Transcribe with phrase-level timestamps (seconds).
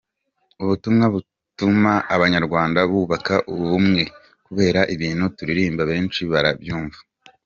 [0.63, 4.01] Ubutumwa butuma abanyarwanda bubaka ubumwe
[4.45, 6.99] kubera ibintu turirimba benshi barabyumva.